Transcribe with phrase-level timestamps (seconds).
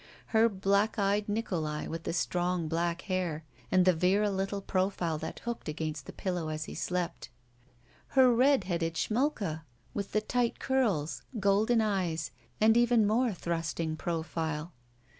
[0.29, 5.41] Her black eyed Nikolai with the strong black hair and the virile little profile that
[5.41, 7.29] hooked against the pillow as he slept.
[8.17, 9.61] Her red headed Schmulka
[9.93, 14.73] with the tight curls, golden eyes, and even more thrusting profile.